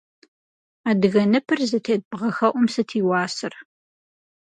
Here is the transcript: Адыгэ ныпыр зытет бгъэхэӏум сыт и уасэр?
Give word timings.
Адыгэ 0.89 1.23
ныпыр 1.31 1.59
зытет 1.69 2.01
бгъэхэӏум 2.09 2.65
сыт 2.73 2.89
и 2.99 3.01
уасэр? 3.07 3.53